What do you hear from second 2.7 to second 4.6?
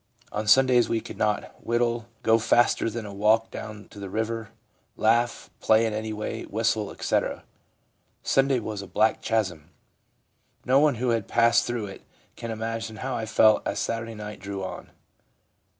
than a walk, go down to the river,